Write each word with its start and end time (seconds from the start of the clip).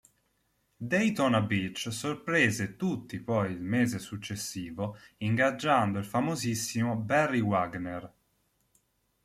Daytona 0.89 1.41
Beach 1.43 1.89
sorprese 1.91 2.75
tutti 2.75 3.19
poi 3.19 3.51
il 3.51 3.61
mese 3.61 3.99
successivo 3.99 4.97
ingaggiando 5.17 5.99
il 5.99 6.05
famosissimo 6.05 6.95
Barry 6.95 7.39
Wagner. 7.41 8.11